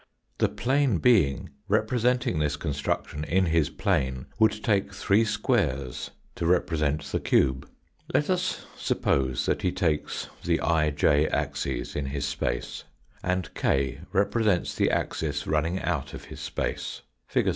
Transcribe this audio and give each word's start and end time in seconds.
The 0.39 0.49
plane 0.49 0.97
being 0.97 1.51
representing 1.67 2.39
this 2.39 2.55
construction 2.55 3.23
in 3.23 3.45
his 3.45 3.69
plane 3.69 4.25
would 4.39 4.63
take 4.63 4.91
three 4.91 5.23
squares 5.23 6.09
to 6.33 6.47
represent 6.47 7.03
the 7.03 7.19
cube. 7.19 7.69
Let 8.11 8.27
us 8.27 8.65
suppose 8.75 9.45
that 9.45 9.61
he 9.61 9.71
takes 9.71 10.27
the 10.43 10.57
ij 10.57 11.29
axes 11.31 11.95
in 11.95 12.07
his 12.07 12.25
space 12.25 12.83
and 13.23 13.53
k 13.53 13.99
represents 14.11 14.73
the 14.73 14.89
axis 14.89 15.45
running 15.45 15.79
out 15.79 16.15
of 16.15 16.25
his 16.25 16.39
space, 16.39 17.03
fig. 17.27 17.49